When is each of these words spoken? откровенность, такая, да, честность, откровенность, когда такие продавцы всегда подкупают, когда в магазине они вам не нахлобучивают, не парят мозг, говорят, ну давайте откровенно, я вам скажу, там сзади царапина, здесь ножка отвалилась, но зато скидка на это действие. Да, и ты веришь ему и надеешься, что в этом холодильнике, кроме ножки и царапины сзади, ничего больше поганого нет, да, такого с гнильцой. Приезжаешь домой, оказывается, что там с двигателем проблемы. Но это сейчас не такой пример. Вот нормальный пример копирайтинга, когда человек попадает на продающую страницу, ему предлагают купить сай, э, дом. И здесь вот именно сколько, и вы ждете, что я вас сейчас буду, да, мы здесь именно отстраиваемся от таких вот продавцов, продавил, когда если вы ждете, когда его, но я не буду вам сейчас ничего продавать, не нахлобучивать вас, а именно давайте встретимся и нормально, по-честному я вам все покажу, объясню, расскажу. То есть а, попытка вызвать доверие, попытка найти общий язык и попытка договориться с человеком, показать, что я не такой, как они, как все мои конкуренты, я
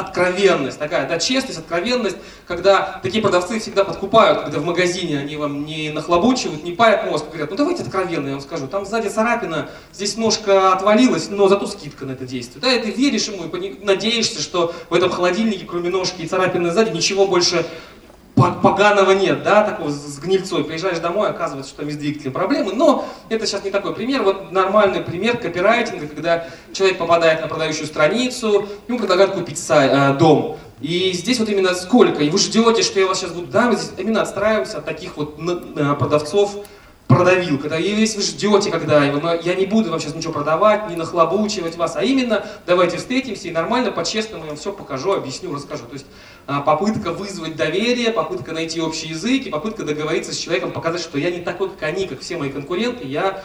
откровенность, 0.00 0.78
такая, 0.78 1.08
да, 1.08 1.18
честность, 1.18 1.58
откровенность, 1.58 2.16
когда 2.46 3.00
такие 3.02 3.22
продавцы 3.22 3.58
всегда 3.58 3.84
подкупают, 3.84 4.42
когда 4.42 4.58
в 4.58 4.64
магазине 4.64 5.18
они 5.18 5.36
вам 5.36 5.64
не 5.64 5.90
нахлобучивают, 5.90 6.64
не 6.64 6.72
парят 6.72 7.06
мозг, 7.06 7.26
говорят, 7.28 7.50
ну 7.50 7.56
давайте 7.56 7.82
откровенно, 7.82 8.26
я 8.26 8.32
вам 8.32 8.40
скажу, 8.40 8.66
там 8.66 8.86
сзади 8.86 9.08
царапина, 9.08 9.68
здесь 9.92 10.16
ножка 10.16 10.72
отвалилась, 10.72 11.28
но 11.30 11.48
зато 11.48 11.66
скидка 11.66 12.04
на 12.04 12.12
это 12.12 12.24
действие. 12.24 12.60
Да, 12.60 12.72
и 12.72 12.80
ты 12.80 12.90
веришь 12.90 13.28
ему 13.28 13.44
и 13.44 13.84
надеешься, 13.84 14.40
что 14.40 14.74
в 14.90 14.94
этом 14.94 15.10
холодильнике, 15.10 15.64
кроме 15.66 15.90
ножки 15.90 16.22
и 16.22 16.26
царапины 16.26 16.70
сзади, 16.70 16.90
ничего 16.90 17.26
больше 17.26 17.66
поганого 18.62 19.12
нет, 19.12 19.42
да, 19.42 19.62
такого 19.62 19.90
с 19.90 20.18
гнильцой. 20.18 20.64
Приезжаешь 20.64 20.98
домой, 20.98 21.28
оказывается, 21.28 21.70
что 21.70 21.82
там 21.82 21.90
с 21.90 21.96
двигателем 21.96 22.32
проблемы. 22.32 22.72
Но 22.72 23.04
это 23.28 23.46
сейчас 23.46 23.64
не 23.64 23.70
такой 23.70 23.94
пример. 23.94 24.22
Вот 24.22 24.52
нормальный 24.52 25.00
пример 25.00 25.38
копирайтинга, 25.38 26.06
когда 26.06 26.46
человек 26.72 26.98
попадает 26.98 27.40
на 27.40 27.48
продающую 27.48 27.86
страницу, 27.86 28.68
ему 28.86 28.98
предлагают 28.98 29.32
купить 29.32 29.58
сай, 29.58 29.88
э, 29.90 30.14
дом. 30.18 30.58
И 30.80 31.12
здесь 31.12 31.40
вот 31.40 31.48
именно 31.48 31.74
сколько, 31.74 32.22
и 32.22 32.30
вы 32.30 32.38
ждете, 32.38 32.82
что 32.82 33.00
я 33.00 33.06
вас 33.06 33.18
сейчас 33.18 33.32
буду, 33.32 33.48
да, 33.48 33.62
мы 33.66 33.74
здесь 33.74 33.90
именно 33.98 34.22
отстраиваемся 34.22 34.78
от 34.78 34.84
таких 34.84 35.16
вот 35.16 35.36
продавцов, 35.98 36.54
продавил, 37.08 37.58
когда 37.58 37.76
если 37.78 38.18
вы 38.18 38.22
ждете, 38.22 38.70
когда 38.70 39.04
его, 39.04 39.18
но 39.18 39.34
я 39.34 39.54
не 39.54 39.66
буду 39.66 39.90
вам 39.90 39.98
сейчас 39.98 40.14
ничего 40.14 40.32
продавать, 40.32 40.88
не 40.88 40.94
нахлобучивать 40.94 41.76
вас, 41.76 41.96
а 41.96 42.04
именно 42.04 42.46
давайте 42.66 42.98
встретимся 42.98 43.48
и 43.48 43.50
нормально, 43.50 43.90
по-честному 43.90 44.44
я 44.44 44.50
вам 44.50 44.58
все 44.58 44.72
покажу, 44.72 45.12
объясню, 45.12 45.52
расскажу. 45.54 45.84
То 45.86 45.94
есть 45.94 46.06
а, 46.46 46.60
попытка 46.60 47.12
вызвать 47.12 47.56
доверие, 47.56 48.10
попытка 48.10 48.52
найти 48.52 48.80
общий 48.80 49.08
язык 49.08 49.46
и 49.46 49.50
попытка 49.50 49.84
договориться 49.84 50.32
с 50.32 50.36
человеком, 50.36 50.70
показать, 50.70 51.00
что 51.00 51.18
я 51.18 51.30
не 51.30 51.40
такой, 51.40 51.70
как 51.70 51.82
они, 51.82 52.06
как 52.06 52.20
все 52.20 52.36
мои 52.36 52.50
конкуренты, 52.50 53.06
я 53.06 53.36